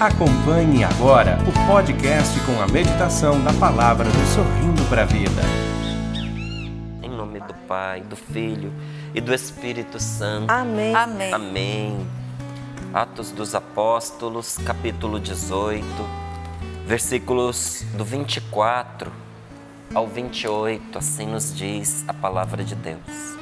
[0.00, 5.42] Acompanhe agora o podcast com a meditação da palavra do Sorrindo para a Vida.
[7.02, 8.72] Em nome do Pai, do Filho
[9.14, 10.50] e do Espírito Santo.
[10.50, 10.94] Amém.
[10.94, 11.34] Amém.
[11.34, 12.06] Amém.
[12.94, 15.84] Atos dos Apóstolos, capítulo 18,
[16.86, 19.12] versículos do 24
[19.94, 23.36] ao 28, assim nos diz a palavra de Deus.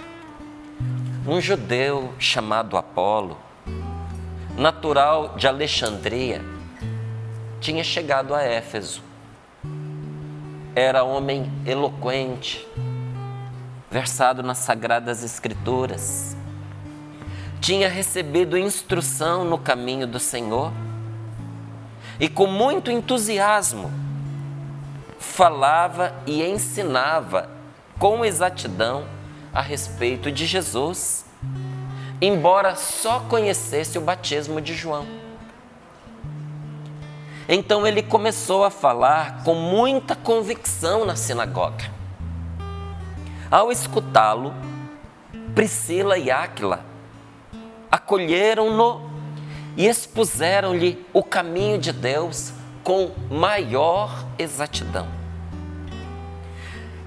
[1.24, 3.38] Um judeu chamado Apolo,
[4.58, 6.44] natural de Alexandria,
[7.60, 9.00] tinha chegado a Éfeso.
[10.74, 12.66] Era homem eloquente,
[13.88, 16.36] versado nas sagradas escrituras.
[17.60, 20.72] Tinha recebido instrução no caminho do Senhor
[22.18, 23.90] e com muito entusiasmo
[25.18, 27.48] falava e ensinava
[27.98, 29.04] com exatidão
[29.52, 31.24] a respeito de Jesus,
[32.20, 35.06] embora só conhecesse o batismo de João.
[37.48, 41.90] Então ele começou a falar com muita convicção na sinagoga.
[43.50, 44.54] Ao escutá-lo,
[45.54, 46.84] Priscila e Áquila
[47.90, 49.10] acolheram-no
[49.76, 52.52] e expuseram-lhe o caminho de Deus
[52.84, 55.08] com maior exatidão.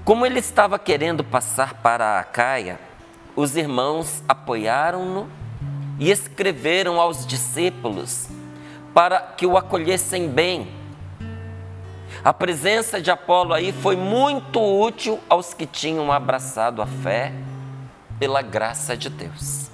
[0.04, 2.80] Como ele estava querendo passar para a Caia,
[3.34, 5.28] os irmãos apoiaram-no
[5.98, 8.28] e escreveram aos discípulos
[8.92, 10.68] para que o acolhessem bem.
[12.24, 17.32] A presença de Apolo aí foi muito útil aos que tinham abraçado a fé
[18.18, 19.70] pela graça de Deus,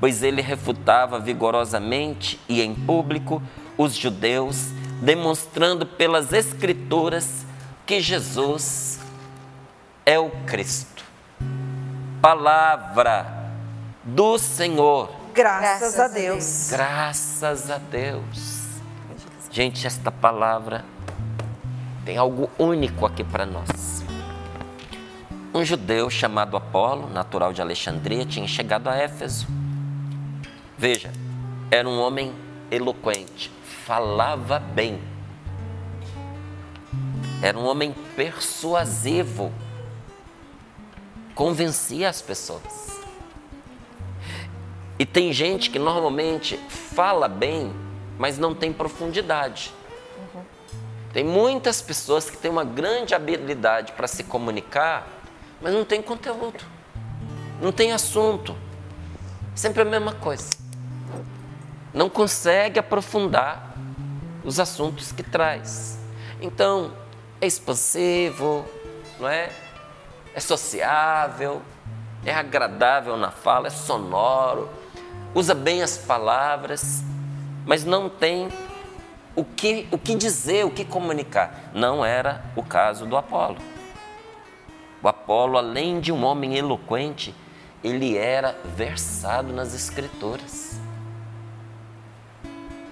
[0.00, 3.42] pois ele refutava vigorosamente e em público
[3.76, 4.70] os judeus,
[5.02, 7.44] demonstrando pelas Escrituras
[7.84, 9.00] que Jesus
[10.06, 11.07] é o Cristo.
[12.20, 13.52] Palavra
[14.02, 15.14] do Senhor.
[15.32, 16.68] Graças, a Deus.
[16.70, 18.80] Graças a Deus.
[19.52, 20.84] Gente, esta palavra
[22.04, 24.02] tem algo único aqui para nós.
[25.54, 29.46] Um judeu chamado Apolo, natural de Alexandria, tinha chegado a Éfeso.
[30.76, 31.12] Veja,
[31.70, 32.34] era um homem
[32.70, 33.52] eloquente,
[33.86, 35.00] falava bem.
[37.40, 39.52] Era um homem persuasivo,
[41.38, 42.98] convencia as pessoas.
[44.98, 47.72] E tem gente que normalmente fala bem,
[48.18, 49.72] mas não tem profundidade.
[51.12, 55.06] Tem muitas pessoas que têm uma grande habilidade para se comunicar,
[55.62, 56.64] mas não tem conteúdo,
[57.62, 58.56] não tem assunto.
[59.54, 60.58] Sempre a mesma coisa.
[61.94, 63.76] Não consegue aprofundar
[64.44, 66.00] os assuntos que traz.
[66.40, 66.92] Então,
[67.40, 68.64] é expansivo,
[69.20, 69.67] não é?
[70.38, 71.60] É sociável,
[72.24, 74.70] é agradável na fala, é sonoro,
[75.34, 77.02] usa bem as palavras,
[77.66, 78.48] mas não tem
[79.34, 81.72] o que, o que dizer, o que comunicar.
[81.74, 83.56] Não era o caso do Apolo.
[85.02, 87.34] O Apolo, além de um homem eloquente,
[87.82, 90.80] ele era versado nas Escrituras.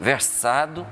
[0.01, 0.85] Versado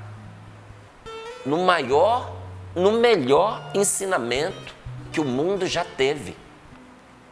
[1.45, 2.31] no maior,
[2.73, 4.73] no melhor ensinamento
[5.11, 6.44] que o mundo já teve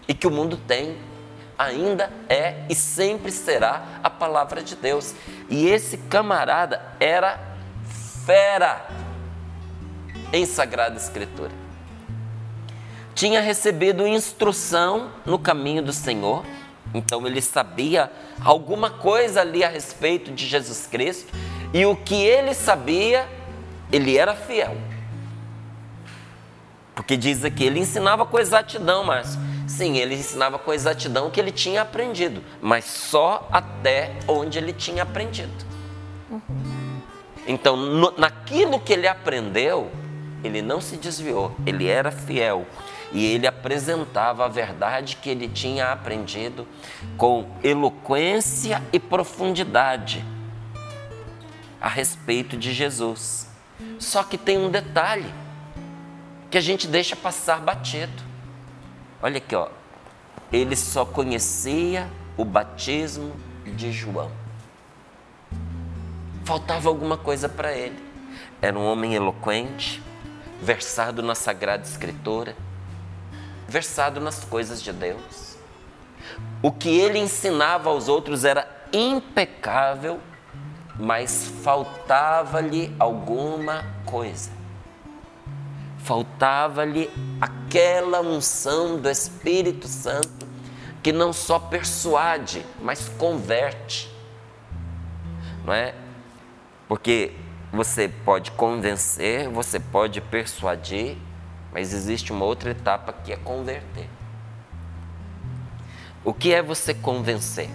[0.07, 0.97] e que o mundo tem
[1.57, 5.13] ainda é e sempre será a palavra de Deus.
[5.49, 7.39] E esse camarada era
[8.25, 8.87] fera
[10.31, 11.51] em Sagrada Escritura.
[13.13, 16.43] Tinha recebido instrução no caminho do Senhor,
[16.93, 18.11] então ele sabia
[18.43, 21.31] alguma coisa ali a respeito de Jesus Cristo,
[21.73, 23.27] e o que ele sabia,
[23.91, 24.75] ele era fiel.
[26.95, 29.37] Porque diz aqui, ele ensinava com exatidão, mas
[29.77, 34.73] sim, ele ensinava com exatidão o que ele tinha aprendido, mas só até onde ele
[34.73, 35.65] tinha aprendido.
[37.47, 39.91] Então, no, naquilo que ele aprendeu,
[40.43, 42.65] ele não se desviou, ele era fiel
[43.11, 46.67] e ele apresentava a verdade que ele tinha aprendido
[47.17, 50.25] com eloquência e profundidade
[51.79, 53.47] a respeito de Jesus.
[53.99, 55.31] Só que tem um detalhe
[56.49, 58.32] que a gente deixa passar batido.
[59.23, 59.69] Olha aqui, ó.
[60.51, 63.33] Ele só conhecia o batismo
[63.65, 64.29] de João.
[66.43, 67.97] Faltava alguma coisa para ele.
[68.61, 70.03] Era um homem eloquente,
[70.61, 72.53] versado na Sagrada Escritura,
[73.65, 75.55] versado nas coisas de Deus.
[76.61, 80.19] O que ele ensinava aos outros era impecável,
[80.99, 84.51] mas faltava-lhe alguma coisa.
[86.03, 87.09] Faltava-lhe
[87.39, 90.45] aquela unção do Espírito Santo
[91.01, 94.13] que não só persuade, mas converte.
[95.65, 95.95] Não é?
[96.89, 97.31] Porque
[97.71, 101.17] você pode convencer, você pode persuadir,
[101.71, 104.09] mas existe uma outra etapa que é converter.
[106.23, 107.69] O que é você convencer?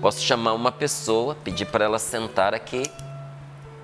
[0.00, 2.82] Posso chamar uma pessoa, pedir para ela sentar aqui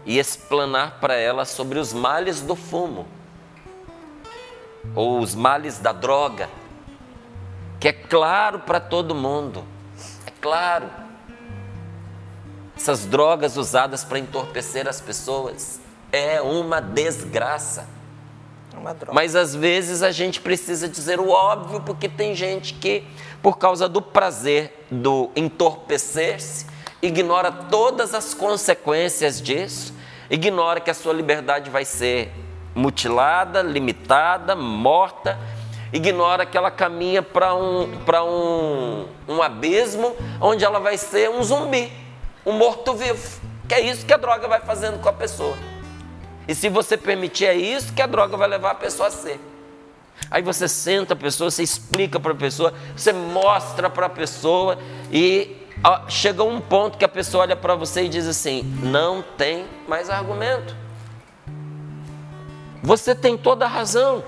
[0.05, 3.20] e explanar para ela sobre os males do fumo
[4.95, 6.49] ou os males da droga,
[7.79, 9.65] que é claro para todo mundo,
[10.27, 10.89] é claro
[12.77, 15.81] essas drogas usadas para entorpecer as pessoas
[16.13, 17.87] é uma desgraça.
[18.75, 23.05] Uma Mas às vezes a gente precisa dizer o óbvio, porque tem gente que,
[23.43, 26.67] por causa do prazer do entorpecer-se,
[27.03, 29.93] ignora todas as consequências disso,
[30.31, 32.33] ignora que a sua liberdade vai ser
[32.81, 35.39] mutilada, limitada, morta,
[35.93, 37.89] ignora que ela caminha para um,
[38.27, 41.93] um, um abismo onde ela vai ser um zumbi
[42.45, 43.41] um morto-vivo.
[43.69, 45.57] Que é isso que a droga vai fazendo com a pessoa.
[46.49, 49.39] E se você permitir, é isso que a droga vai levar a pessoa a ser.
[50.31, 54.79] Aí você senta a pessoa, você explica para a pessoa, você mostra para a pessoa
[55.11, 59.23] e ó, chega um ponto que a pessoa olha para você e diz assim: não
[59.23, 60.75] tem mais argumento.
[62.83, 64.23] Você tem toda a razão.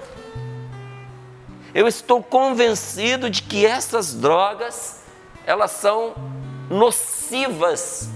[1.74, 5.02] Eu estou convencido de que essas drogas,
[5.46, 6.14] elas são
[6.68, 8.10] nocivas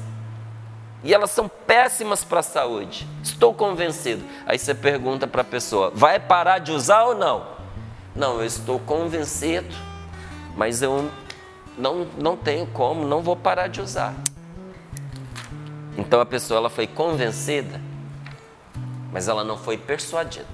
[1.02, 3.06] e elas são péssimas para a saúde.
[3.22, 4.24] Estou convencido.
[4.44, 7.46] Aí você pergunta para a pessoa: vai parar de usar ou não?
[8.14, 9.74] Não, eu estou convencido,
[10.56, 11.10] mas eu
[11.76, 14.14] não, não tenho como, não vou parar de usar.
[15.96, 17.80] Então a pessoa ela foi convencida,
[19.12, 20.46] mas ela não foi persuadida.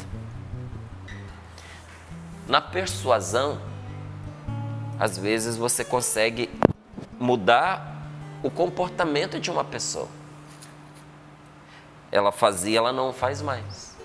[2.47, 3.61] Na persuasão,
[4.99, 6.51] às vezes você consegue
[7.19, 8.09] mudar
[8.43, 10.09] o comportamento de uma pessoa.
[12.11, 13.97] Ela fazia, ela não faz mais.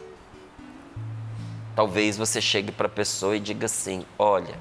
[1.76, 4.58] Talvez você chegue para a pessoa e diga assim: Olha,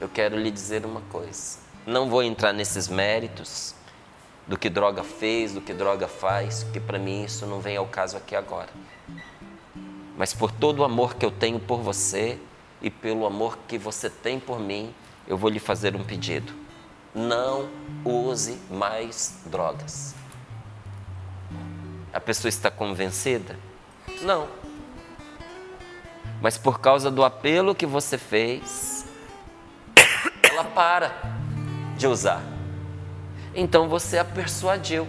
[0.00, 1.58] eu quero lhe dizer uma coisa.
[1.86, 3.75] Não vou entrar nesses méritos
[4.46, 7.86] do que droga fez, do que droga faz, porque para mim isso não vem ao
[7.86, 8.70] caso aqui agora.
[10.16, 12.38] Mas por todo o amor que eu tenho por você
[12.80, 14.94] e pelo amor que você tem por mim,
[15.26, 16.66] eu vou lhe fazer um pedido
[17.16, 17.70] não
[18.04, 20.14] use mais drogas.
[22.12, 23.58] A pessoa está convencida?
[24.20, 24.46] Não.
[26.42, 29.06] Mas por causa do apelo que você fez,
[30.44, 31.10] ela para
[31.96, 32.55] de usar.
[33.56, 35.08] Então você a persuadiu.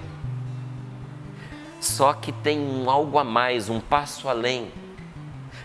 [1.81, 4.71] Só que tem um algo a mais, um passo além,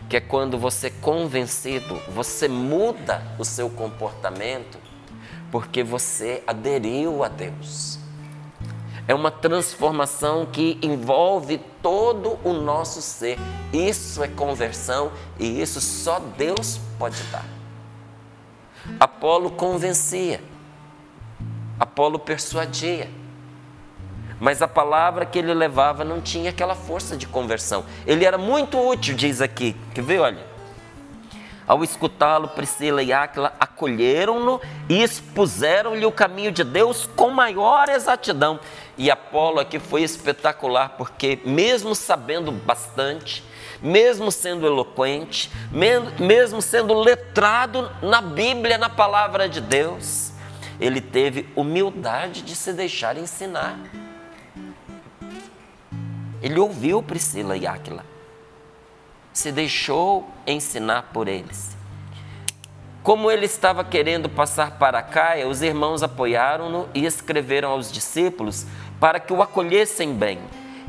[0.08, 4.78] que é quando você convencido, você muda o seu comportamento
[5.52, 7.98] porque você aderiu a Deus.
[9.06, 13.38] É uma transformação que envolve todo o nosso ser.
[13.72, 17.44] Isso é conversão e isso só Deus pode dar.
[18.98, 20.42] Apolo convencia,
[21.92, 23.10] Apolo persuadia,
[24.40, 27.84] mas a palavra que ele levava não tinha aquela força de conversão.
[28.06, 29.76] Ele era muito útil, diz aqui.
[29.94, 30.18] Quer ver?
[30.20, 30.52] Olha.
[31.68, 34.58] Ao escutá-lo, Priscila e Áquila acolheram-no
[34.88, 38.58] e expuseram-lhe o caminho de Deus com maior exatidão.
[38.96, 43.44] E Apolo aqui foi espetacular, porque mesmo sabendo bastante,
[43.82, 45.52] mesmo sendo eloquente,
[46.18, 50.31] mesmo sendo letrado na Bíblia, na palavra de Deus,
[50.82, 53.78] ele teve humildade de se deixar ensinar.
[56.42, 58.04] Ele ouviu Priscila e Áquila
[59.32, 61.74] se deixou ensinar por eles.
[63.02, 68.66] Como ele estava querendo passar para Caia, os irmãos apoiaram-no e escreveram aos discípulos
[69.00, 70.38] para que o acolhessem bem.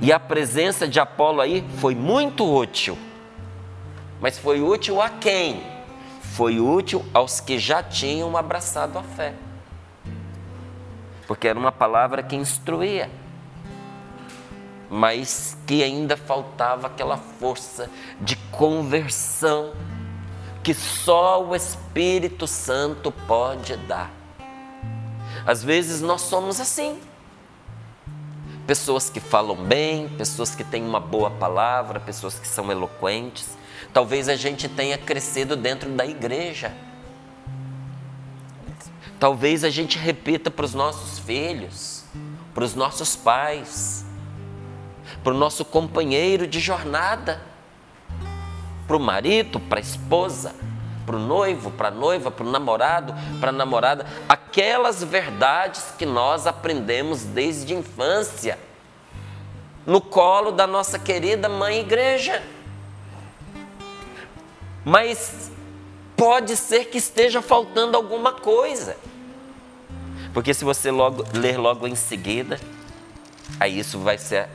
[0.01, 2.97] E a presença de Apolo aí foi muito útil.
[4.19, 5.63] Mas foi útil a quem?
[6.35, 9.33] Foi útil aos que já tinham abraçado a fé.
[11.27, 13.09] Porque era uma palavra que instruía
[14.95, 17.89] mas que ainda faltava aquela força
[18.21, 19.73] de conversão
[20.61, 24.11] que só o Espírito Santo pode dar.
[25.47, 26.99] Às vezes nós somos assim.
[28.67, 33.57] Pessoas que falam bem, pessoas que têm uma boa palavra, pessoas que são eloquentes.
[33.91, 36.71] Talvez a gente tenha crescido dentro da igreja.
[39.23, 42.03] Talvez a gente repita para os nossos filhos,
[42.53, 44.03] para os nossos pais
[45.23, 47.41] para o nosso companheiro de jornada,
[48.85, 50.53] para o marido, para a esposa,
[51.05, 56.05] para o noivo, para a noiva, para o namorado, para a namorada, aquelas verdades que
[56.05, 58.59] nós aprendemos desde a infância.
[59.85, 62.43] no colo da nossa querida mãe igreja.
[64.83, 65.49] Mas
[66.15, 68.97] pode ser que esteja faltando alguma coisa.
[70.33, 72.59] Porque se você logo, ler logo em seguida,
[73.59, 74.49] aí isso vai ser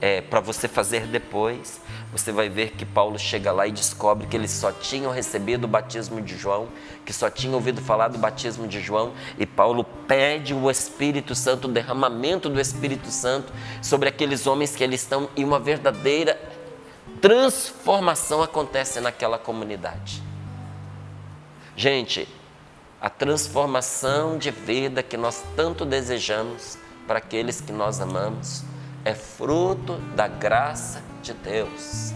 [0.00, 1.80] é, para você fazer depois.
[2.12, 5.68] Você vai ver que Paulo chega lá e descobre que eles só tinham recebido o
[5.68, 6.68] batismo de João,
[7.06, 11.66] que só tinham ouvido falar do batismo de João, e Paulo pede o Espírito Santo,
[11.66, 16.38] o derramamento do Espírito Santo sobre aqueles homens que eles estão, e uma verdadeira
[17.22, 20.22] transformação acontece naquela comunidade.
[21.74, 22.28] Gente,
[23.02, 28.62] a transformação de vida que nós tanto desejamos para aqueles que nós amamos
[29.04, 32.12] é fruto da graça de Deus,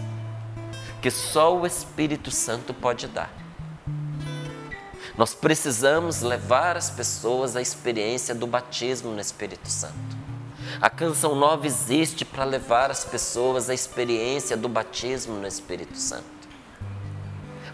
[1.01, 3.29] que só o Espírito Santo pode dar.
[5.17, 9.93] Nós precisamos levar as pessoas à experiência do batismo no Espírito Santo.
[10.79, 16.36] A canção nova existe para levar as pessoas à experiência do batismo no Espírito Santo.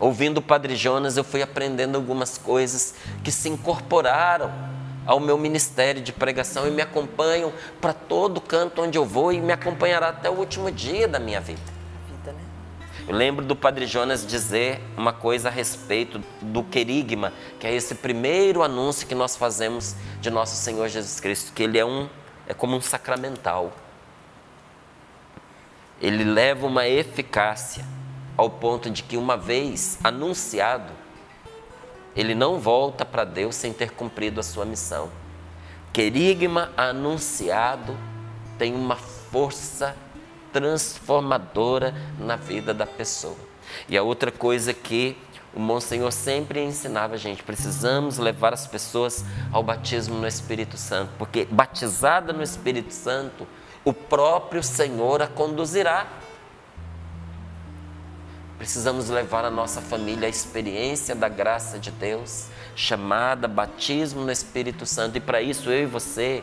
[0.03, 2.93] Ouvindo o Padre Jonas, eu fui aprendendo algumas coisas
[3.23, 4.51] que se incorporaram
[5.05, 9.39] ao meu ministério de pregação e me acompanham para todo canto onde eu vou e
[9.39, 11.61] me acompanhará até o último dia da minha vida.
[12.25, 12.33] né?
[13.07, 17.95] Eu lembro do Padre Jonas dizer uma coisa a respeito do querigma, que é esse
[17.95, 22.09] primeiro anúncio que nós fazemos de nosso Senhor Jesus Cristo, que ele é um
[22.45, 23.71] é como um sacramental.
[26.01, 27.85] Ele leva uma eficácia
[28.37, 30.91] ao ponto de que, uma vez anunciado,
[32.15, 35.09] ele não volta para Deus sem ter cumprido a sua missão.
[35.91, 37.95] Querigma anunciado
[38.57, 39.95] tem uma força
[40.51, 43.37] transformadora na vida da pessoa.
[43.89, 45.17] E a outra coisa que
[45.53, 51.11] o Monsenhor sempre ensinava a gente: precisamos levar as pessoas ao batismo no Espírito Santo,
[51.17, 53.47] porque batizada no Espírito Santo,
[53.83, 56.07] o próprio Senhor a conduzirá.
[58.63, 62.45] Precisamos levar a nossa família à experiência da graça de Deus,
[62.77, 65.17] chamada batismo no Espírito Santo.
[65.17, 66.41] E para isso, eu e você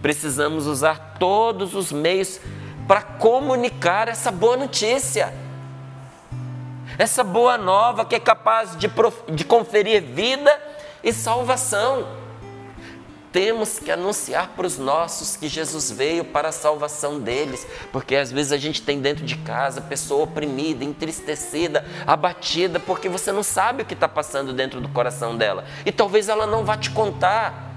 [0.00, 2.40] precisamos usar todos os meios
[2.88, 5.30] para comunicar essa boa notícia,
[6.96, 8.90] essa boa nova que é capaz de,
[9.30, 10.58] de conferir vida
[11.04, 12.08] e salvação
[13.36, 18.32] temos que anunciar para os nossos que Jesus veio para a salvação deles, porque às
[18.32, 23.82] vezes a gente tem dentro de casa pessoa oprimida, entristecida, abatida, porque você não sabe
[23.82, 27.74] o que está passando dentro do coração dela e talvez ela não vá te contar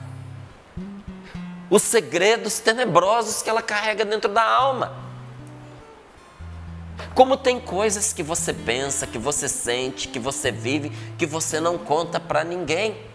[1.69, 4.93] os segredos tenebrosos que ela carrega dentro da alma.
[7.13, 11.77] Como tem coisas que você pensa, que você sente, que você vive, que você não
[11.77, 13.08] conta para ninguém.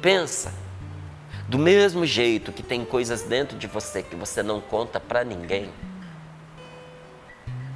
[0.00, 0.52] Pensa.
[1.48, 5.70] Do mesmo jeito que tem coisas dentro de você que você não conta para ninguém,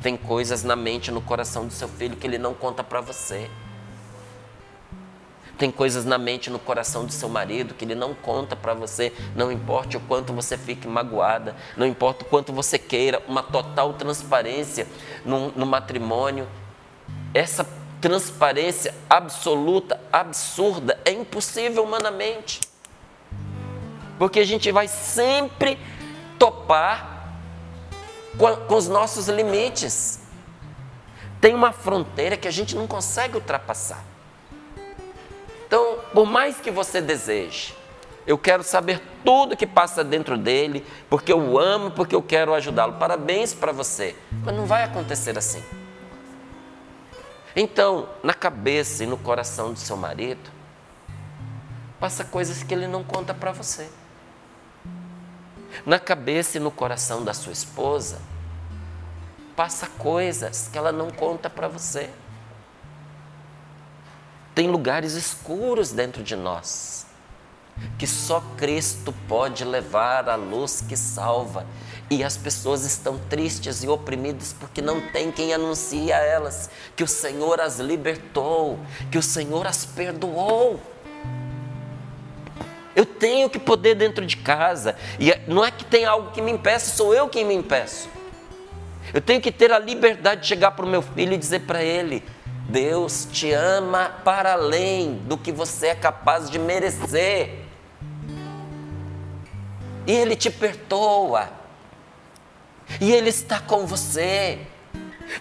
[0.00, 3.50] tem coisas na mente, no coração do seu filho que ele não conta para você.
[5.59, 9.12] Tem coisas na mente, no coração do seu marido que ele não conta para você,
[9.35, 13.93] não importa o quanto você fique magoada, não importa o quanto você queira uma total
[13.95, 14.87] transparência
[15.25, 16.47] no, no matrimônio.
[17.33, 17.66] Essa
[18.04, 22.61] transparência absoluta, absurda, é impossível humanamente.
[24.18, 25.78] Porque a gente vai sempre
[26.38, 27.32] topar
[28.37, 30.20] com, com os nossos limites.
[31.40, 34.04] Tem uma fronteira que a gente não consegue ultrapassar.
[35.66, 37.75] Então, por mais que você deseje,
[38.26, 42.92] eu quero saber tudo que passa dentro dele, porque eu amo, porque eu quero ajudá-lo.
[42.99, 44.14] Parabéns para você.
[44.44, 45.64] Mas não vai acontecer assim.
[47.56, 50.50] Então, na cabeça e no coração do seu marido,
[52.00, 53.88] passa coisas que ele não conta para você.
[55.87, 58.20] Na cabeça e no coração da sua esposa,
[59.54, 62.11] passa coisas que ela não conta para você.
[64.54, 67.06] Tem lugares escuros dentro de nós
[67.99, 71.66] que só Cristo pode levar a luz que salva
[72.11, 77.02] e as pessoas estão tristes e oprimidas porque não tem quem anuncie a elas que
[77.02, 78.78] o Senhor as libertou,
[79.11, 80.80] que o Senhor as perdoou.
[82.94, 86.40] Eu tenho que poder dentro de casa, e é, não é que tem algo que
[86.40, 88.08] me impeça, sou eu quem me impeço.
[89.12, 91.82] Eu tenho que ter a liberdade de chegar para o meu filho e dizer para
[91.82, 92.23] ele:
[92.68, 97.61] Deus te ama para além do que você é capaz de merecer.
[100.06, 101.49] E Ele te perdoa.
[103.00, 104.58] E Ele está com você.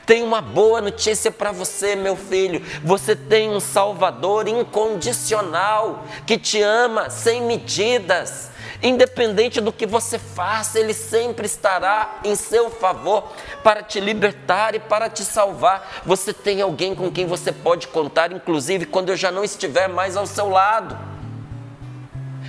[0.06, 2.62] Tem uma boa notícia para você, meu filho.
[2.84, 8.52] Você tem um Salvador incondicional que te ama sem medidas.
[8.82, 13.32] Independente do que você faça, Ele sempre estará em seu favor
[13.64, 16.02] para te libertar e para te salvar.
[16.06, 20.18] Você tem alguém com quem você pode contar, inclusive quando eu já não estiver mais
[20.18, 20.98] ao seu lado,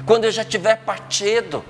[0.04, 1.64] quando eu já tiver partido.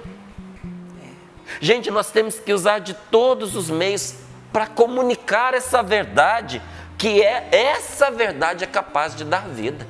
[1.60, 4.14] Gente, nós temos que usar de todos os meios
[4.52, 6.62] para comunicar essa verdade,
[6.96, 9.86] que é essa verdade é capaz de dar vida.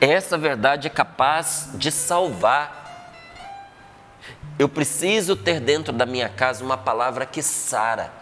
[0.00, 2.80] Essa verdade é capaz de salvar.
[4.58, 8.12] Eu preciso ter dentro da minha casa uma palavra que sara.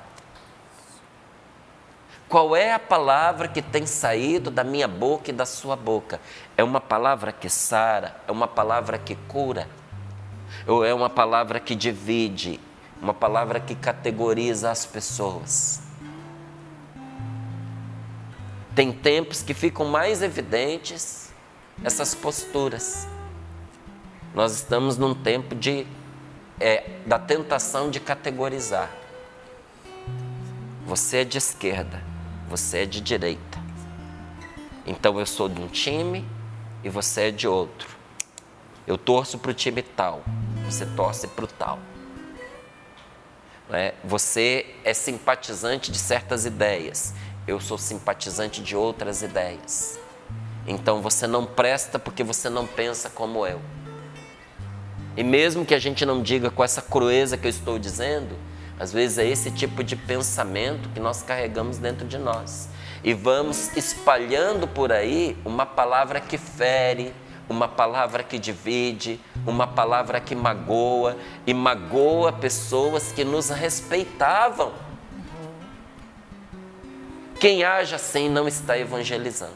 [2.28, 6.20] Qual é a palavra que tem saído da minha boca e da sua boca?
[6.56, 9.66] É uma palavra que sara, é uma palavra que cura,
[10.66, 12.60] ou é uma palavra que divide,
[13.00, 15.82] uma palavra que categoriza as pessoas.
[18.74, 21.32] Tem tempos que ficam mais evidentes
[21.82, 23.06] essas posturas.
[24.34, 25.86] Nós estamos num tempo de
[26.60, 28.90] é, da tentação de categorizar.
[30.86, 32.02] Você é de esquerda,
[32.48, 33.58] você é de direita.
[34.86, 36.24] Então eu sou de um time
[36.84, 37.99] e você é de outro.
[38.90, 40.24] Eu torço para o time tal,
[40.64, 41.78] você torce para o tal.
[43.72, 43.94] É?
[44.02, 47.14] Você é simpatizante de certas ideias,
[47.46, 49.96] eu sou simpatizante de outras ideias.
[50.66, 53.60] Então você não presta porque você não pensa como eu.
[55.16, 58.36] E mesmo que a gente não diga com essa crueza que eu estou dizendo,
[58.76, 62.68] às vezes é esse tipo de pensamento que nós carregamos dentro de nós.
[63.04, 67.14] E vamos espalhando por aí uma palavra que fere,
[67.50, 71.16] uma palavra que divide, uma palavra que magoa
[71.46, 74.72] e magoa pessoas que nos respeitavam.
[77.38, 79.52] Quem age assim não está evangelizando,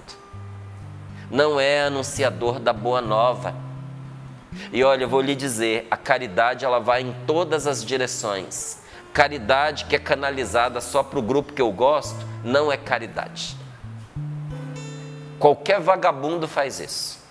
[1.30, 3.64] não é anunciador da boa nova
[4.72, 8.78] e olha, eu vou lhe dizer, a caridade ela vai em todas as direções.
[9.12, 13.56] Caridade que é canalizada só para o grupo que eu gosto, não é caridade.
[15.38, 17.23] Qualquer vagabundo faz isso.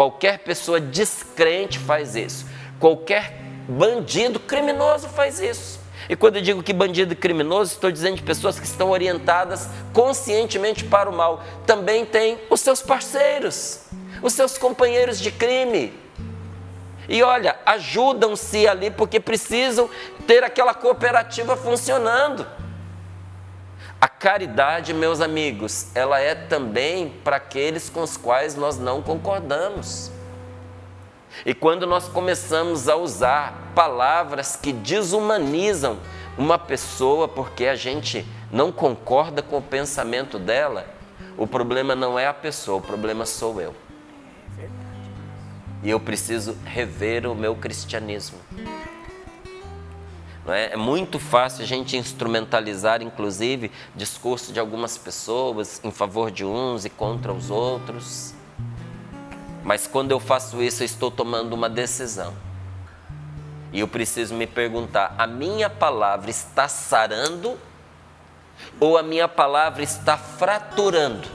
[0.00, 2.46] Qualquer pessoa descrente faz isso.
[2.78, 3.34] Qualquer
[3.68, 5.78] bandido criminoso faz isso.
[6.08, 10.84] E quando eu digo que bandido criminoso, estou dizendo de pessoas que estão orientadas conscientemente
[10.84, 11.44] para o mal.
[11.66, 13.80] Também tem os seus parceiros
[14.22, 15.92] os seus companheiros de crime.
[17.06, 19.90] E olha, ajudam-se ali porque precisam
[20.26, 22.46] ter aquela cooperativa funcionando.
[24.20, 30.12] Caridade, meus amigos, ela é também para aqueles com os quais nós não concordamos.
[31.46, 35.98] E quando nós começamos a usar palavras que desumanizam
[36.36, 40.84] uma pessoa porque a gente não concorda com o pensamento dela,
[41.38, 43.74] o problema não é a pessoa, o problema sou eu.
[45.82, 48.36] E eu preciso rever o meu cristianismo.
[50.52, 50.72] É?
[50.72, 56.84] é muito fácil a gente instrumentalizar, inclusive, discurso de algumas pessoas em favor de uns
[56.84, 58.34] e contra os outros.
[59.62, 62.34] Mas quando eu faço isso, eu estou tomando uma decisão.
[63.72, 67.58] E eu preciso me perguntar: a minha palavra está sarando
[68.78, 71.28] ou a minha palavra está fraturando?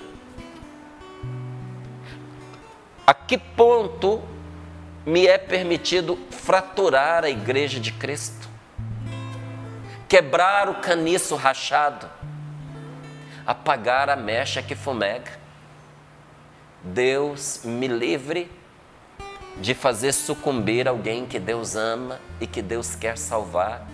[3.05, 4.21] A que ponto
[5.05, 8.44] me é permitido fraturar a igreja de Cristo,
[10.07, 12.09] quebrar o caniço rachado,
[13.45, 15.31] apagar a mecha que fumega.
[16.83, 18.51] Deus me livre
[19.57, 23.87] de fazer sucumbir alguém que Deus ama e que Deus quer salvar,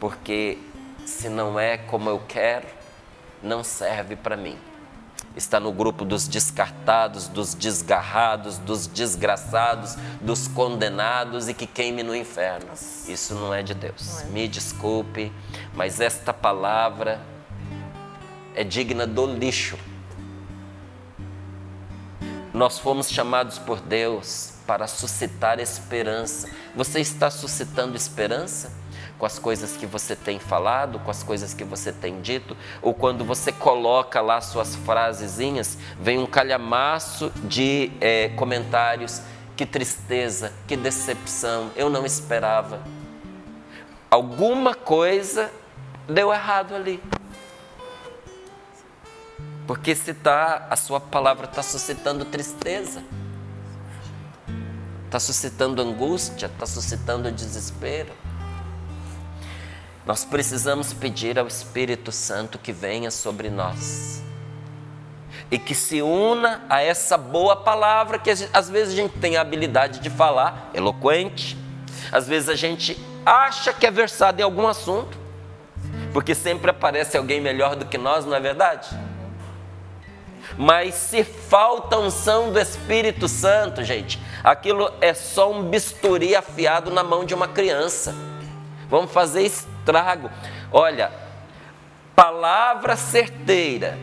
[0.00, 0.58] porque
[1.04, 2.66] se não é como eu quero,
[3.42, 4.58] não serve para mim
[5.36, 12.14] está no grupo dos descartados, dos desgarrados, dos desgraçados, dos condenados e que queime no
[12.14, 12.70] inferno.
[13.08, 14.22] Isso não é de Deus.
[14.22, 14.24] É.
[14.26, 15.32] Me desculpe,
[15.74, 17.20] mas esta palavra
[18.54, 19.76] é digna do lixo.
[22.52, 26.48] Nós fomos chamados por Deus para suscitar esperança.
[26.76, 28.70] Você está suscitando esperança?
[29.18, 32.92] Com as coisas que você tem falado, com as coisas que você tem dito, ou
[32.92, 39.20] quando você coloca lá suas frasezinhas, vem um calhamaço de é, comentários.
[39.56, 42.82] Que tristeza, que decepção, eu não esperava.
[44.10, 45.50] Alguma coisa
[46.08, 47.00] deu errado ali.
[49.66, 53.02] Porque se tá, a sua palavra está suscitando tristeza,
[55.06, 58.12] está suscitando angústia, está suscitando desespero.
[60.06, 64.22] Nós precisamos pedir ao Espírito Santo que venha sobre nós.
[65.50, 69.40] e que se una a essa boa palavra que às vezes a gente tem a
[69.40, 71.56] habilidade de falar, eloquente,
[72.10, 75.16] às vezes a gente acha que é versado em algum assunto,
[76.12, 78.88] porque sempre aparece alguém melhor do que nós, não é verdade?
[80.56, 87.02] Mas se falta unção do Espírito Santo, gente, aquilo é só um bisturi afiado na
[87.04, 88.14] mão de uma criança.
[88.88, 89.42] Vamos fazer
[89.84, 90.30] estrago.
[90.72, 91.12] Olha,
[92.16, 93.98] palavra certeira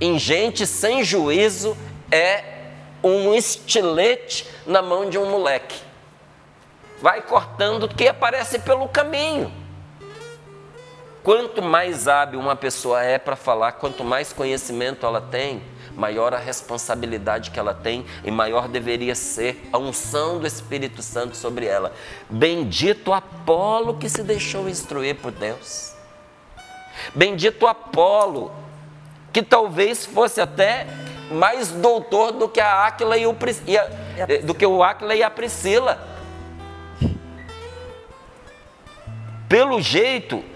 [0.00, 1.76] em gente sem juízo
[2.10, 2.42] é
[3.02, 5.78] um estilete na mão de um moleque.
[7.00, 9.52] Vai cortando o que aparece pelo caminho.
[11.26, 15.60] Quanto mais hábil uma pessoa é para falar, quanto mais conhecimento ela tem,
[15.96, 21.36] maior a responsabilidade que ela tem e maior deveria ser a unção do Espírito Santo
[21.36, 21.92] sobre ela.
[22.30, 25.96] Bendito Apolo que se deixou instruir por Deus.
[27.12, 28.52] Bendito Apolo,
[29.32, 30.86] que talvez fosse até
[31.28, 33.36] mais doutor do que a Áquila e o,
[33.66, 33.88] e a,
[34.44, 35.98] do que o Áquila e a Priscila.
[39.48, 40.54] Pelo jeito,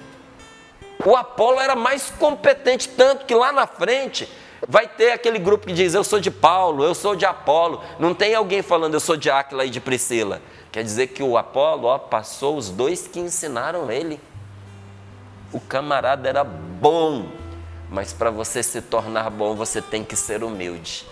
[1.05, 4.29] o Apolo era mais competente, tanto que lá na frente
[4.69, 7.83] vai ter aquele grupo que diz: Eu sou de Paulo, eu sou de Apolo.
[7.99, 10.43] Não tem alguém falando: Eu sou de Áquila e de Priscila.
[10.71, 14.21] Quer dizer que o Apolo ó, passou os dois que ensinaram ele.
[15.53, 17.29] O camarada era bom,
[17.91, 21.05] mas para você se tornar bom, você tem que ser humilde.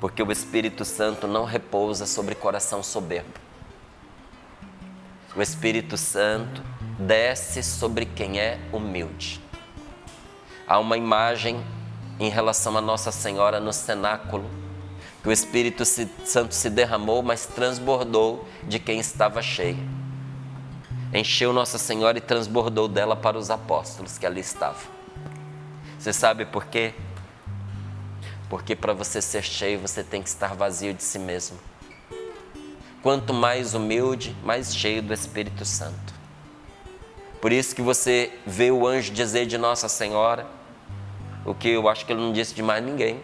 [0.00, 3.44] Porque o Espírito Santo não repousa sobre coração soberbo.
[5.36, 6.62] O Espírito Santo
[6.98, 9.40] desce sobre quem é humilde.
[10.66, 11.64] Há uma imagem
[12.18, 14.48] em relação a Nossa Senhora no cenáculo,
[15.22, 19.78] que o Espírito Santo se derramou, mas transbordou de quem estava cheio.
[21.12, 24.82] Encheu Nossa Senhora e transbordou dela para os apóstolos que ali estavam.
[25.98, 26.94] Você sabe por quê?
[28.48, 31.58] Porque para você ser cheio, você tem que estar vazio de si mesmo.
[33.02, 36.23] Quanto mais humilde, mais cheio do Espírito Santo.
[37.44, 40.46] Por isso que você vê o anjo dizer de Nossa Senhora,
[41.44, 43.20] o que eu acho que ele não disse de mais ninguém.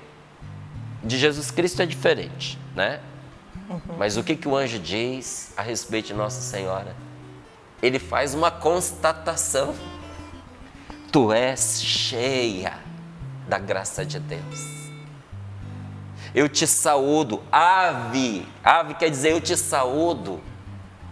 [1.02, 3.00] De Jesus Cristo é diferente, né?
[3.66, 3.80] Uhum.
[3.96, 6.94] Mas o que, que o anjo diz a respeito de Nossa Senhora?
[7.83, 9.74] Ele faz uma constatação.
[11.11, 12.74] Tu és cheia
[13.48, 14.90] da graça de Deus.
[16.35, 18.46] Eu te saúdo, ave.
[18.62, 20.42] Ave quer dizer eu te saúdo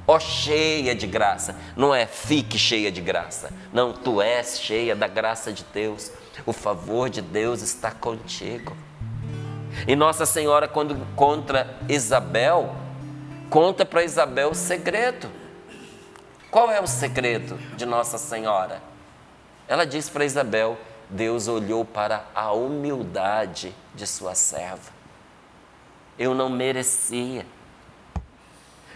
[0.08, 1.54] ó cheia de graça.
[1.76, 3.52] Não é fique cheia de graça.
[3.70, 6.10] Não, tu és cheia da graça de Deus.
[6.46, 8.74] O favor de Deus está contigo.
[9.86, 12.74] E Nossa Senhora, quando contra Isabel,
[13.50, 15.30] conta para Isabel o segredo.
[16.50, 18.80] Qual é o segredo de Nossa Senhora?
[19.68, 20.78] Ela diz para Isabel:
[21.10, 24.90] Deus olhou para a humildade de sua serva.
[26.18, 27.44] Eu não merecia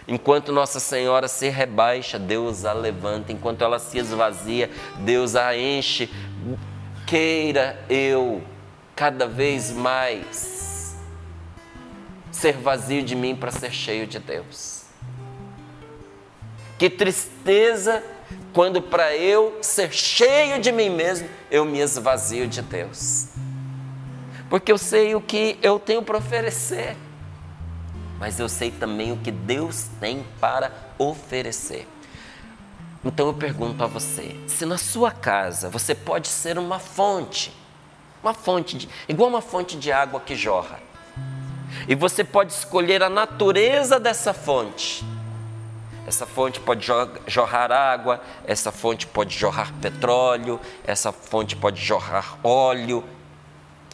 [0.07, 3.31] Enquanto Nossa Senhora se rebaixa, Deus a levanta.
[3.31, 6.09] Enquanto ela se esvazia, Deus a enche.
[7.07, 8.41] Queira eu
[8.95, 10.95] cada vez mais
[12.31, 14.83] ser vazio de mim para ser cheio de Deus.
[16.77, 18.03] Que tristeza
[18.51, 23.29] quando para eu ser cheio de mim mesmo, eu me esvazio de Deus.
[24.49, 26.95] Porque eu sei o que eu tenho para oferecer
[28.19, 31.87] mas eu sei também o que Deus tem para oferecer.
[33.03, 37.53] Então eu pergunto a você: se na sua casa você pode ser uma fonte,
[38.21, 40.79] uma fonte, de, igual uma fonte de água que jorra,
[41.87, 45.03] e você pode escolher a natureza dessa fonte.
[46.05, 46.85] Essa fonte pode
[47.27, 53.03] jorrar água, essa fonte pode jorrar petróleo, essa fonte pode jorrar óleo,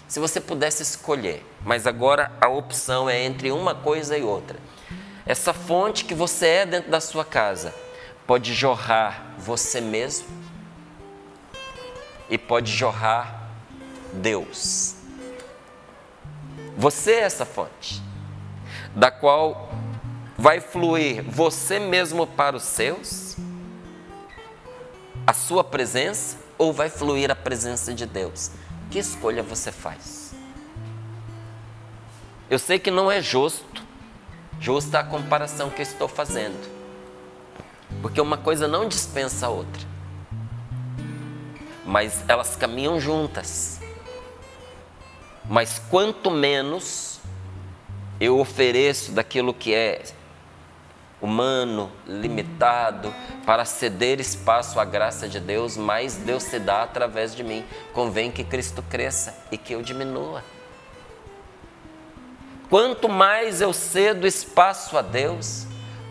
[0.10, 4.58] se você pudesse escolher, mas agora a opção é entre uma coisa e outra.
[5.24, 7.76] Essa fonte que você é dentro da sua casa
[8.26, 10.26] pode jorrar você mesmo
[12.28, 13.52] e pode jorrar
[14.12, 14.96] Deus.
[16.76, 18.02] Você é essa fonte,
[18.96, 19.72] da qual
[20.36, 23.38] vai fluir você mesmo para os seus,
[25.28, 28.50] a sua presença, ou vai fluir a presença de Deus
[28.90, 30.34] que escolha você faz?
[32.50, 33.84] Eu sei que não é justo,
[34.60, 36.60] justa a comparação que eu estou fazendo,
[38.02, 39.88] porque uma coisa não dispensa a outra,
[41.86, 43.80] mas elas caminham juntas.
[45.46, 47.20] Mas quanto menos
[48.20, 50.04] eu ofereço daquilo que é
[51.22, 53.14] humano, limitado,
[53.46, 57.66] para ceder espaço à graça de Deus, mais Deus se dá através de mim.
[57.94, 60.44] Convém que Cristo cresça e que eu diminua.
[62.70, 65.66] Quanto mais eu cedo espaço a Deus,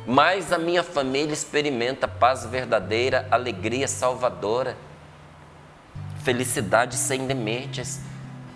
[0.04, 4.76] mais a minha família experimenta paz verdadeira, alegria salvadora,
[6.24, 8.00] felicidade sem limites.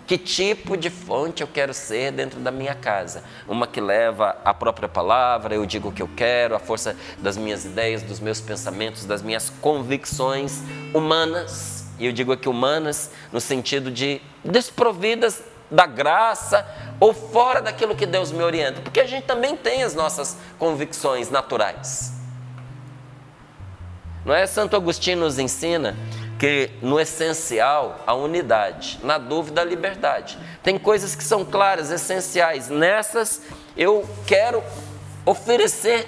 [0.05, 3.23] Que tipo de fonte eu quero ser dentro da minha casa?
[3.47, 7.37] Uma que leva a própria palavra, eu digo o que eu quero, a força das
[7.37, 10.61] minhas ideias, dos meus pensamentos, das minhas convicções
[10.93, 11.85] humanas.
[11.97, 16.67] E eu digo aqui humanas no sentido de desprovidas da graça
[16.99, 21.29] ou fora daquilo que Deus me orienta, porque a gente também tem as nossas convicções
[21.29, 22.11] naturais.
[24.25, 24.45] Não é?
[24.45, 25.95] Santo Agostinho nos ensina
[26.43, 30.37] que no essencial a unidade, na dúvida a liberdade.
[30.61, 32.67] Tem coisas que são claras, essenciais.
[32.67, 33.43] Nessas
[33.77, 34.61] eu quero
[35.25, 36.05] oferecer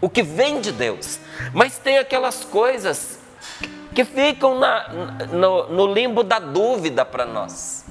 [0.00, 1.20] o que vem de Deus.
[1.54, 3.20] Mas tem aquelas coisas
[3.94, 4.88] que ficam na,
[5.30, 7.84] no, no limbo da dúvida para nós.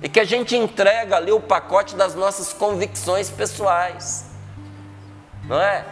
[0.00, 4.24] E que a gente entrega ali o pacote das nossas convicções pessoais.
[5.48, 5.84] Não é?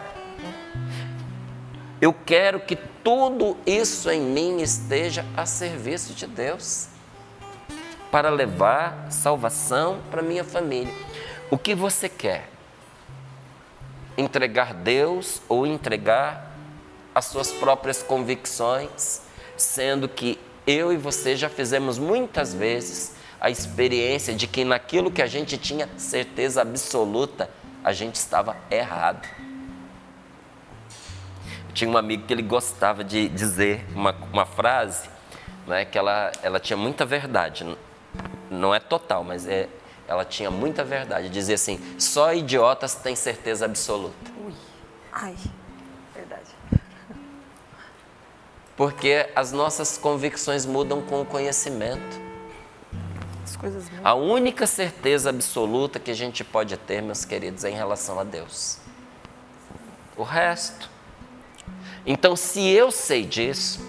[1.99, 6.87] Eu quero que tudo isso em mim esteja a serviço de Deus,
[8.09, 10.91] para levar salvação para minha família.
[11.51, 12.49] O que você quer?
[14.17, 16.51] Entregar Deus ou entregar
[17.13, 19.21] as suas próprias convicções,
[19.55, 25.21] sendo que eu e você já fizemos muitas vezes a experiência de que naquilo que
[25.21, 27.51] a gente tinha certeza absoluta,
[27.83, 29.27] a gente estava errado
[31.75, 35.09] tinha um amigo que ele gostava de dizer uma, uma frase,
[35.67, 37.77] né, que ela, ela tinha muita verdade.
[38.49, 39.67] Não é total, mas é,
[40.07, 41.29] ela tinha muita verdade.
[41.29, 44.31] Dizia assim: só idiotas têm certeza absoluta.
[44.43, 44.53] Ui,
[45.11, 45.35] ai,
[46.15, 46.49] verdade.
[48.77, 52.23] Porque as nossas convicções mudam com o conhecimento.
[53.43, 53.99] As coisas mudam.
[54.01, 58.23] A única certeza absoluta que a gente pode ter, meus queridos, é em relação a
[58.23, 58.79] Deus.
[60.15, 60.94] O resto
[62.05, 63.79] então, se eu sei disso,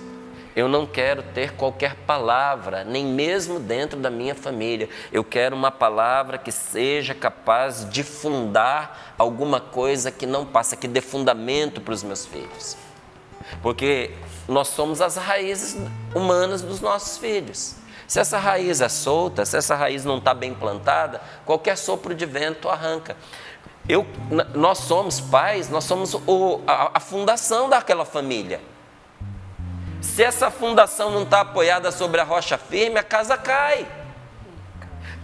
[0.57, 4.89] eu não quero ter qualquer palavra, nem mesmo dentro da minha família.
[5.13, 10.89] Eu quero uma palavra que seja capaz de fundar alguma coisa que não passa, que
[10.89, 12.75] dê fundamento para os meus filhos.
[13.63, 14.13] Porque
[14.49, 15.77] nós somos as raízes
[16.15, 17.77] humanas dos nossos filhos.
[18.07, 22.25] Se essa raiz é solta, se essa raiz não está bem plantada, qualquer sopro de
[22.25, 23.15] vento arranca.
[23.89, 24.07] Eu,
[24.55, 28.61] nós somos pais, nós somos o, a, a fundação daquela família.
[30.01, 33.87] Se essa fundação não está apoiada sobre a rocha firme, a casa cai.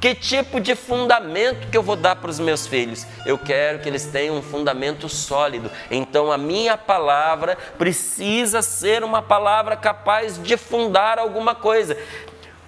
[0.00, 3.06] Que tipo de fundamento que eu vou dar para os meus filhos?
[3.24, 5.70] Eu quero que eles tenham um fundamento sólido.
[5.88, 11.96] Então a minha palavra precisa ser uma palavra capaz de fundar alguma coisa.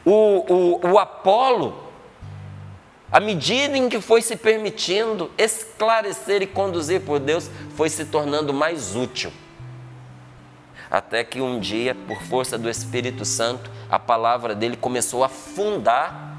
[0.04, 1.83] O, o, o Apolo,
[3.14, 8.52] à medida em que foi se permitindo esclarecer e conduzir por Deus, foi se tornando
[8.52, 9.32] mais útil.
[10.90, 16.36] Até que um dia, por força do Espírito Santo, a palavra dele começou a fundar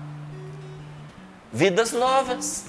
[1.49, 2.65] vidas novas,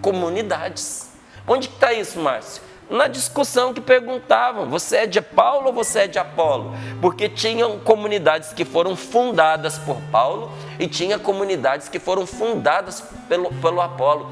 [0.00, 1.10] comunidades.
[1.46, 2.62] Onde está isso, Márcio?
[2.88, 6.72] Na discussão que perguntavam: você é de Paulo ou você é de Apolo?
[7.00, 13.52] Porque tinham comunidades que foram fundadas por Paulo e tinha comunidades que foram fundadas pelo,
[13.54, 14.30] pelo Apolo.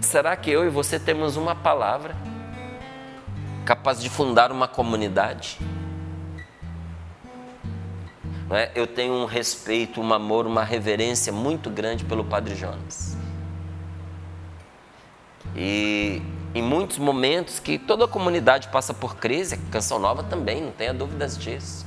[0.00, 2.16] Será que eu e você temos uma palavra
[3.64, 5.58] capaz de fundar uma comunidade?
[8.50, 8.70] É?
[8.74, 13.16] Eu tenho um respeito, um amor, uma reverência muito grande pelo Padre Jonas.
[15.54, 16.22] E
[16.58, 20.72] em muitos momentos que toda a comunidade passa por crise, a Canção Nova também, não
[20.72, 21.86] tenha dúvidas disso.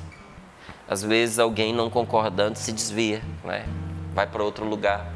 [0.88, 3.66] Às vezes alguém não concordando se desvia, né?
[4.14, 5.12] vai para outro lugar.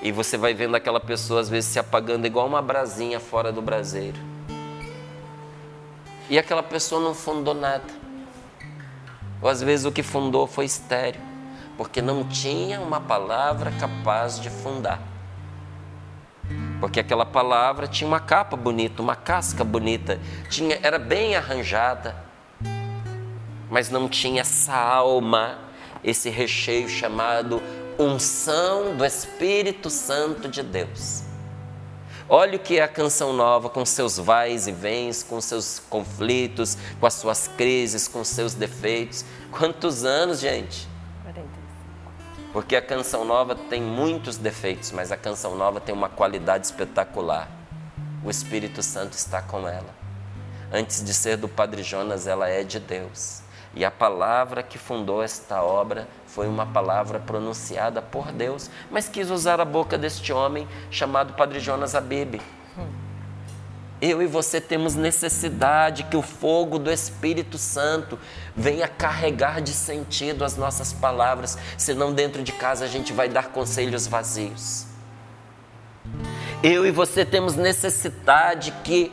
[0.00, 3.60] E você vai vendo aquela pessoa às vezes se apagando igual uma brasinha fora do
[3.60, 4.18] braseiro.
[6.30, 7.84] E aquela pessoa não fundou nada.
[9.42, 11.20] Ou às vezes o que fundou foi estéreo,
[11.76, 15.11] porque não tinha uma palavra capaz de fundar.
[16.82, 20.18] Porque aquela palavra tinha uma capa bonita, uma casca bonita,
[20.50, 22.16] tinha, era bem arranjada,
[23.70, 25.60] mas não tinha essa alma,
[26.02, 27.62] esse recheio chamado
[27.96, 31.22] unção do Espírito Santo de Deus.
[32.28, 36.76] Olha o que é a canção nova, com seus vais e vens, com seus conflitos,
[36.98, 39.24] com as suas crises, com seus defeitos.
[39.52, 40.88] Quantos anos, gente?
[42.52, 47.48] Porque a canção nova tem muitos defeitos, mas a canção nova tem uma qualidade espetacular.
[48.24, 49.92] o Espírito Santo está com ela.
[50.70, 53.42] Antes de ser do Padre Jonas, ela é de Deus.
[53.74, 59.30] E a palavra que fundou esta obra foi uma palavra pronunciada por Deus, mas quis
[59.30, 62.40] usar a boca deste homem chamado Padre Jonas Abebe.
[64.02, 68.18] Eu e você temos necessidade que o fogo do Espírito Santo
[68.56, 73.50] venha carregar de sentido as nossas palavras, senão dentro de casa a gente vai dar
[73.50, 74.86] conselhos vazios.
[76.64, 79.12] Eu e você temos necessidade que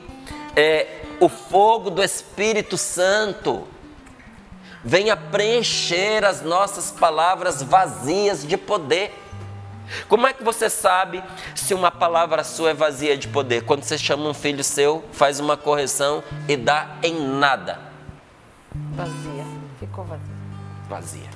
[0.55, 3.67] é, o fogo do Espírito Santo
[4.83, 9.13] venha preencher as nossas palavras vazias de poder.
[10.07, 11.23] Como é que você sabe
[11.55, 13.63] se uma palavra sua é vazia de poder?
[13.63, 17.79] Quando você chama um filho seu, faz uma correção e dá em nada.
[18.93, 19.45] Vazia.
[19.79, 20.35] Ficou vazia.
[20.87, 21.29] Vazia.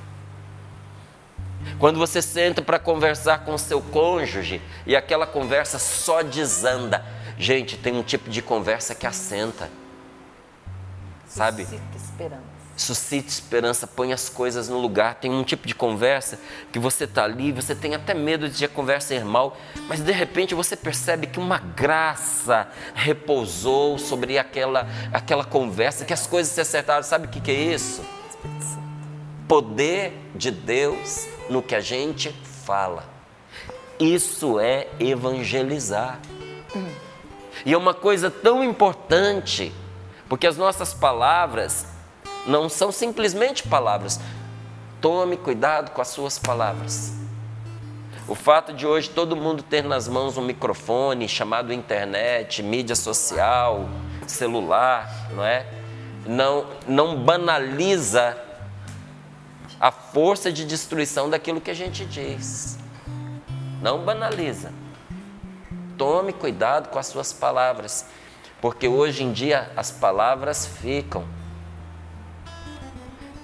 [1.80, 7.04] Quando você senta para conversar com seu cônjuge e aquela conversa só desanda.
[7.38, 9.70] Gente, tem um tipo de conversa que assenta.
[11.26, 11.64] Sabe?
[11.64, 15.16] Suscita esperança suscite esperança, põe as coisas no lugar.
[15.16, 16.40] Tem um tipo de conversa
[16.72, 19.58] que você está ali, você tem até medo de a conversa ir mal,
[19.88, 26.28] mas de repente você percebe que uma graça repousou sobre aquela, aquela conversa, que as
[26.28, 27.04] coisas se acertaram.
[27.04, 28.04] Sabe o que, que é isso?
[29.48, 32.32] Poder de Deus no que a gente
[32.66, 33.06] fala.
[34.00, 36.20] Isso é evangelizar.
[37.66, 39.72] E é uma coisa tão importante,
[40.28, 41.93] porque as nossas palavras,
[42.46, 44.20] não são simplesmente palavras.
[45.02, 47.14] Tome cuidado com as suas palavras.
[48.28, 53.90] O fato de hoje todo mundo ter nas mãos um microfone chamado internet, mídia social,
[54.26, 55.68] celular, não é?
[56.26, 58.38] Não, não banaliza
[59.78, 62.78] a força de destruição daquilo que a gente diz.
[63.82, 64.72] Não banaliza.
[65.98, 68.06] Tome cuidado com as suas palavras,
[68.62, 71.26] porque hoje em dia as palavras ficam.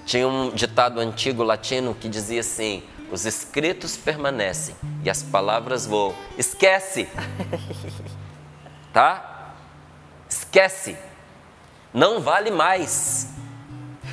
[0.04, 6.14] Tinha um ditado antigo latino que dizia assim: os escritos permanecem e as palavras voam.
[6.38, 7.08] Esquece!
[8.92, 9.54] Tá?
[10.28, 10.96] Esquece!
[11.94, 13.28] Não vale mais.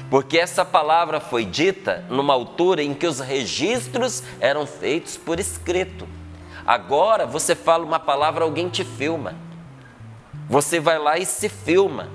[0.10, 6.08] Porque essa palavra foi dita numa altura em que os registros eram feitos por escrito.
[6.66, 9.36] Agora você fala uma palavra, alguém te filma.
[10.50, 12.10] Você vai lá e se filma.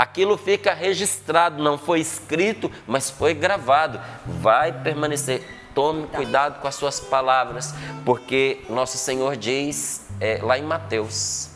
[0.00, 4.00] Aquilo fica registrado, não foi escrito, mas foi gravado.
[4.24, 5.46] Vai permanecer.
[5.74, 11.50] Tome cuidado com as suas palavras, porque nosso Senhor diz é, lá em Mateus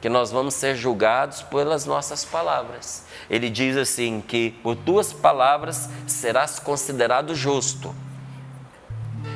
[0.00, 3.04] que nós vamos ser julgados pelas nossas palavras.
[3.30, 7.94] Ele diz assim: que por tuas palavras serás considerado justo,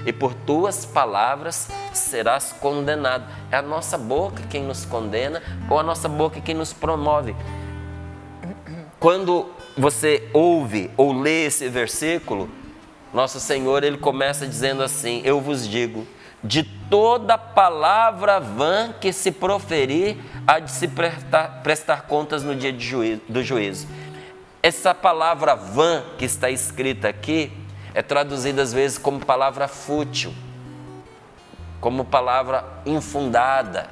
[0.04, 3.24] e por tuas palavras serás condenado.
[3.52, 7.36] É a nossa boca quem nos condena ou a nossa boca quem nos promove.
[9.02, 12.48] Quando você ouve ou lê esse versículo,
[13.12, 16.06] nosso Senhor ele começa dizendo assim: Eu vos digo,
[16.40, 22.72] de toda palavra vã que se proferir, há de se prestar, prestar contas no dia
[22.78, 23.88] juízo, do juízo.
[24.62, 27.50] Essa palavra vã que está escrita aqui
[27.94, 30.32] é traduzida às vezes como palavra fútil,
[31.80, 33.90] como palavra infundada.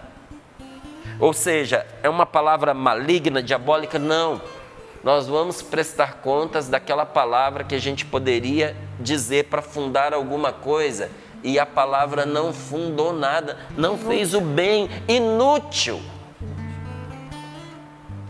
[1.18, 3.98] Ou seja, é uma palavra maligna, diabólica?
[3.98, 4.40] Não
[5.02, 11.10] nós vamos prestar contas daquela palavra que a gente poderia dizer para fundar alguma coisa
[11.42, 16.00] e a palavra não fundou nada, não fez o bem, inútil,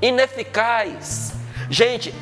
[0.00, 1.32] ineficaz.
[1.68, 2.14] Gente,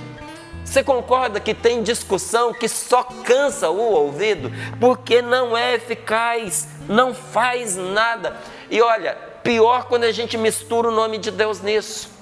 [0.65, 7.15] você concorda que tem discussão que só cansa o ouvido porque não é eficaz, não
[7.15, 8.37] faz nada.
[8.71, 12.17] E olha, pior quando a gente mistura o nome de Deus nisso.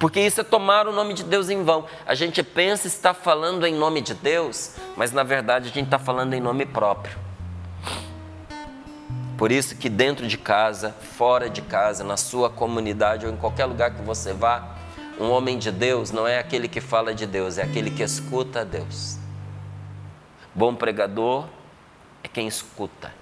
[0.00, 1.84] Porque isso é tomar o nome de Deus em vão.
[2.06, 5.98] A gente pensa estar falando em nome de Deus, mas na verdade a gente está
[5.98, 7.18] falando em nome próprio.
[9.36, 13.66] Por isso que dentro de casa, fora de casa, na sua comunidade ou em qualquer
[13.66, 14.74] lugar que você vá,
[15.20, 18.62] um homem de Deus não é aquele que fala de Deus, é aquele que escuta
[18.62, 19.18] a Deus.
[20.54, 21.46] Bom pregador
[22.24, 23.12] é quem escuta.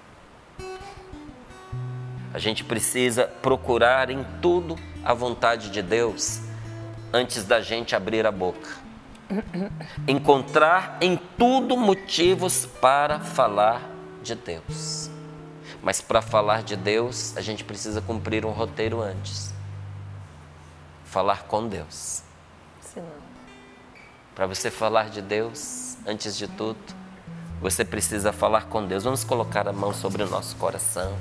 [2.33, 6.47] A gente precisa procurar em tudo a vontade de Deus
[7.13, 8.69] antes da gente abrir a boca.
[10.07, 13.81] Encontrar em tudo motivos para falar
[14.23, 15.09] de Deus.
[15.81, 19.53] Mas para falar de Deus, a gente precisa cumprir um roteiro antes.
[21.05, 22.23] Falar com Deus.
[24.35, 26.79] Para você falar de Deus, antes de tudo,
[27.61, 29.03] você precisa falar com Deus.
[29.03, 31.17] Vamos colocar a mão sobre o nosso coração.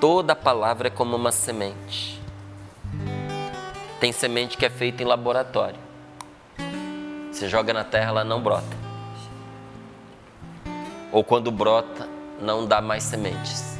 [0.00, 2.13] toda palavra é como uma semente.
[4.04, 5.78] Tem semente que é feita em laboratório.
[7.32, 8.76] Você joga na terra, ela não brota.
[11.10, 12.06] Ou quando brota,
[12.38, 13.78] não dá mais sementes.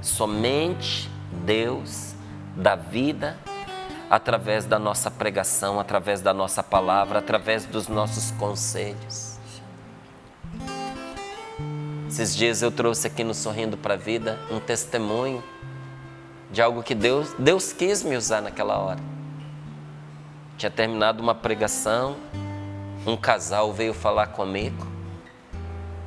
[0.00, 1.10] Somente
[1.44, 2.14] Deus
[2.54, 3.36] dá vida
[4.08, 9.40] através da nossa pregação, através da nossa palavra, através dos nossos conselhos.
[12.08, 15.42] Esses dias eu trouxe aqui no Sorrindo para a Vida um testemunho
[16.52, 19.15] de algo que Deus, Deus quis me usar naquela hora.
[20.56, 22.16] Tinha terminado uma pregação,
[23.06, 24.86] um casal veio falar comigo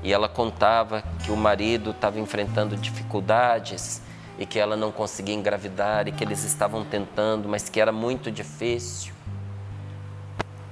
[0.02, 4.02] e ela contava que o marido estava enfrentando dificuldades
[4.40, 8.32] e que ela não conseguia engravidar e que eles estavam tentando, mas que era muito
[8.32, 9.14] difícil.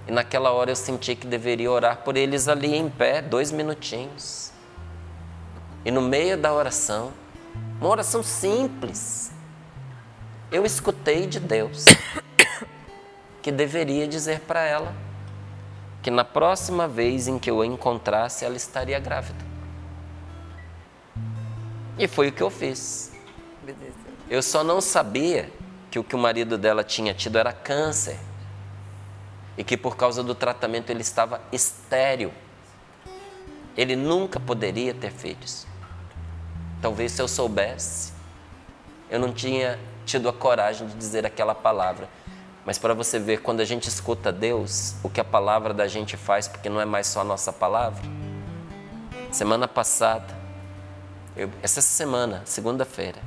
[0.07, 4.51] E naquela hora eu senti que deveria orar por eles ali em pé, dois minutinhos.
[5.85, 7.11] E no meio da oração,
[7.79, 9.31] uma oração simples,
[10.51, 11.85] eu escutei de Deus
[13.41, 14.93] que deveria dizer para ela
[16.01, 19.45] que na próxima vez em que eu a encontrasse, ela estaria grávida.
[21.97, 23.11] E foi o que eu fiz.
[24.29, 25.51] Eu só não sabia
[25.89, 28.19] que o que o marido dela tinha tido era câncer
[29.57, 32.31] e que por causa do tratamento ele estava estéril.
[33.75, 35.65] Ele nunca poderia ter filhos.
[36.81, 38.13] Talvez se eu soubesse,
[39.09, 42.07] eu não tinha tido a coragem de dizer aquela palavra.
[42.67, 46.17] Mas para você ver, quando a gente escuta Deus, o que a palavra da gente
[46.17, 48.03] faz, porque não é mais só a nossa palavra.
[49.31, 50.37] Semana passada,
[51.33, 53.19] eu, essa semana, segunda-feira,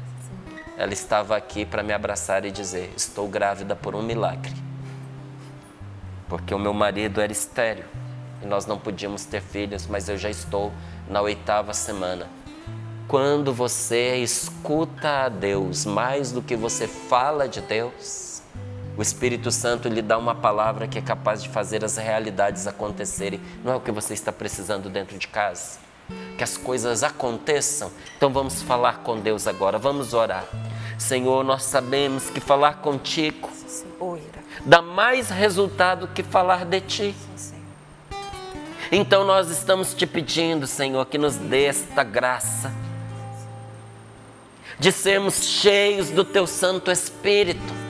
[0.77, 4.53] ela estava aqui para me abraçar e dizer: Estou grávida por um milagre.
[6.29, 7.87] Porque o meu marido era estéreo
[8.43, 10.71] e nós não podíamos ter filhos, mas eu já estou
[11.09, 12.29] na oitava semana.
[13.09, 18.30] Quando você escuta a Deus mais do que você fala de Deus,
[19.01, 23.41] o Espírito Santo lhe dá uma palavra que é capaz de fazer as realidades acontecerem.
[23.65, 25.79] Não é o que você está precisando dentro de casa?
[26.37, 27.91] Que as coisas aconteçam.
[28.19, 30.45] Então vamos falar com Deus agora, vamos orar.
[30.99, 33.49] Senhor, nós sabemos que falar contigo
[34.67, 37.15] dá mais resultado que falar de ti.
[38.93, 42.71] Então nós estamos te pedindo, Senhor, que nos dê esta graça
[44.79, 47.90] de sermos cheios do teu Santo Espírito,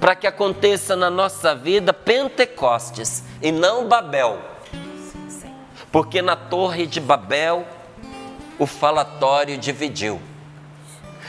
[0.00, 4.38] para que aconteça na nossa vida Pentecostes e não Babel,
[5.90, 7.66] porque na Torre de Babel
[8.58, 10.20] o falatório dividiu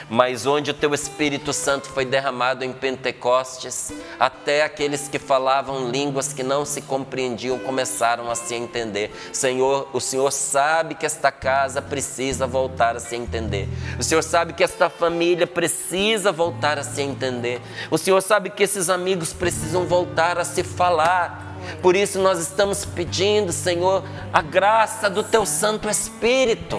[0.09, 6.33] mas onde o teu Espírito Santo foi derramado em Pentecostes, até aqueles que falavam línguas
[6.33, 9.11] que não se compreendiam começaram a se entender.
[9.31, 13.69] Senhor, o Senhor sabe que esta casa precisa voltar a se entender.
[13.99, 17.61] O Senhor sabe que esta família precisa voltar a se entender.
[17.91, 21.47] O Senhor sabe que esses amigos precisam voltar a se falar.
[21.81, 24.03] Por isso nós estamos pedindo, Senhor,
[24.33, 26.77] a graça do teu Santo Espírito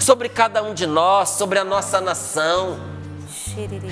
[0.00, 2.78] sobre cada um de nós, sobre a nossa nação,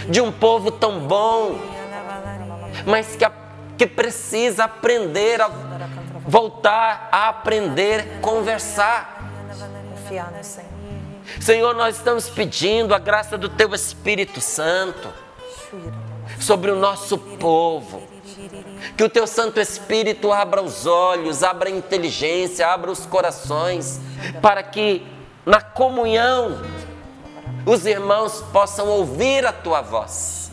[0.08, 1.58] de um povo tão bom,
[2.86, 3.24] mas que,
[3.78, 5.48] que precisa aprender a
[6.26, 9.30] voltar a aprender conversar.
[9.90, 10.74] Confiar no Senhor.
[11.40, 15.08] Senhor, nós estamos pedindo a graça do Teu Espírito Santo
[16.40, 18.02] sobre o nosso povo.
[18.96, 24.00] Que o Teu Santo Espírito abra os olhos, abra a inteligência, abra os corações,
[24.40, 25.06] para que
[25.46, 26.62] na comunhão,
[27.66, 30.50] os irmãos possam ouvir a tua voz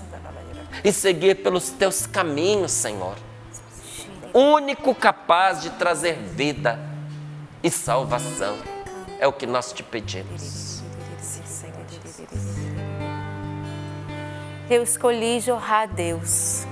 [0.84, 3.16] e seguir pelos teus caminhos, Senhor.
[4.34, 6.80] Único capaz de trazer vida
[7.64, 8.58] e salvação.
[9.20, 10.82] É o que nós te pedimos.
[14.70, 16.66] Eu escolhi jorrar a Deus.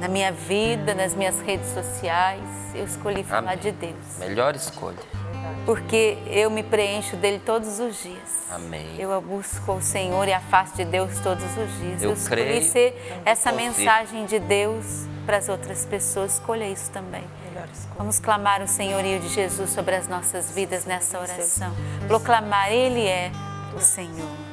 [0.00, 2.42] Na minha vida, nas minhas redes sociais,
[2.74, 3.58] eu escolhi falar Amém.
[3.58, 4.18] de Deus.
[4.18, 5.19] Melhor escolha
[5.64, 8.40] porque eu me preencho dele todos os dias.
[8.50, 8.96] Amém.
[8.98, 12.02] Eu busco o Senhor e a face de Deus todos os dias.
[12.02, 16.34] Eu, eu escolhi ser essa mensagem de Deus para as outras pessoas.
[16.34, 17.22] Escolha isso também.
[17.96, 21.72] Vamos clamar o senhorio de Jesus sobre as nossas vidas nessa oração.
[22.08, 23.30] Proclamar, Ele é
[23.76, 24.49] o Senhor.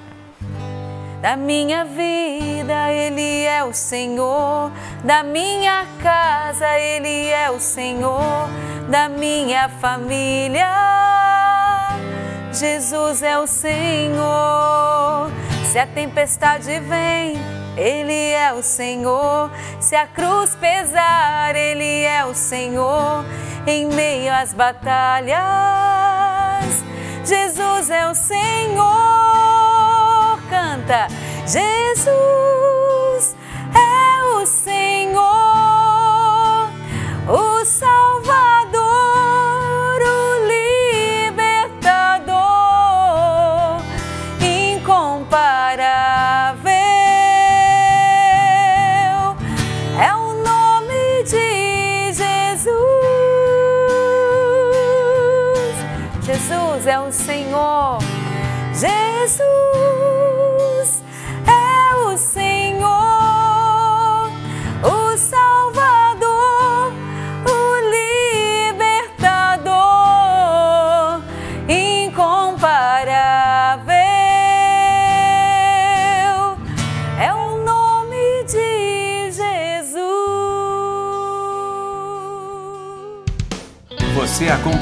[1.22, 4.72] Da minha vida, Ele é o Senhor.
[5.04, 8.48] Da minha casa, Ele é o Senhor.
[8.88, 10.70] Da minha família,
[12.54, 15.32] Jesus é o Senhor.
[15.66, 17.36] Se a tempestade vem,
[17.76, 19.52] Ele é o Senhor.
[19.80, 23.26] Se a cruz pesar, Ele é o Senhor.
[23.66, 25.36] Em meio às batalhas,
[27.26, 29.17] Jesus é o Senhor.
[30.88, 31.08] Canta,
[31.46, 33.36] Jesus
[33.76, 35.20] é o Senhor,
[37.28, 38.80] o Salvador,
[40.02, 40.48] o
[41.28, 42.38] Libertador,
[44.40, 45.52] incomparável.
[50.00, 52.72] É o nome de Jesus.
[56.24, 58.00] Jesus é o Senhor.
[58.74, 59.77] Jesus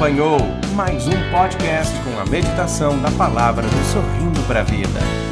[0.06, 0.38] acompanhou
[0.76, 5.25] mais um podcast com a meditação da palavra do Sorrindo para a Vida.